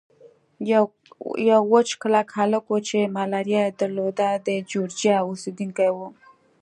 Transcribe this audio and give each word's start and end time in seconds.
یو 1.49 1.59
وچ 1.73 1.89
کلک 2.01 2.27
هلک 2.39 2.63
وو 2.67 2.77
چې 2.87 3.13
ملاریا 3.15 3.61
یې 3.67 3.75
درلوده، 3.79 4.27
د 4.47 4.47
جورجیا 4.69 5.17
اوسېدونکی 5.23 5.89
و. 5.93 5.97